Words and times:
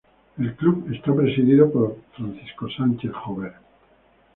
El 0.39 0.55
club 0.55 0.91
es 0.91 0.99
presidido 1.01 1.71
por 1.71 1.95
Francisco 2.17 2.67
Sánchez 2.75 3.11
Jover. 3.13 3.53